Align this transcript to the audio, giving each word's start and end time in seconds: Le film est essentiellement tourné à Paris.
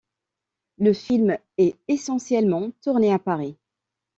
Le 0.79 0.93
film 0.93 1.37
est 1.59 1.75
essentiellement 1.87 2.71
tourné 2.81 3.13
à 3.13 3.19
Paris. 3.19 3.55